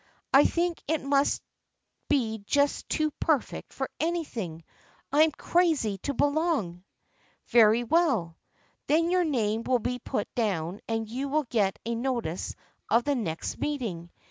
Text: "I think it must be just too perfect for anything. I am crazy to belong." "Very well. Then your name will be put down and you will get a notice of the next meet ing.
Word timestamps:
"I 0.33 0.45
think 0.45 0.81
it 0.87 1.03
must 1.03 1.43
be 2.09 2.39
just 2.47 2.89
too 2.89 3.11
perfect 3.19 3.71
for 3.71 3.87
anything. 3.99 4.63
I 5.11 5.21
am 5.21 5.31
crazy 5.31 5.99
to 5.99 6.15
belong." 6.15 6.83
"Very 7.45 7.83
well. 7.83 8.35
Then 8.87 9.11
your 9.11 9.23
name 9.25 9.61
will 9.61 9.77
be 9.77 9.99
put 9.99 10.27
down 10.33 10.79
and 10.87 11.07
you 11.07 11.29
will 11.29 11.43
get 11.51 11.77
a 11.85 11.93
notice 11.93 12.55
of 12.89 13.03
the 13.03 13.13
next 13.13 13.59
meet 13.59 13.83
ing. 13.83 14.09